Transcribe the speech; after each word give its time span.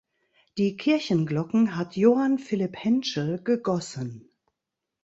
Die 0.57 0.77
Kirchenglocken 0.77 1.75
hat 1.75 1.95
Johann 1.95 2.39
Philipp 2.39 2.75
Hentschel 2.83 3.37
gegossen. 3.43 4.31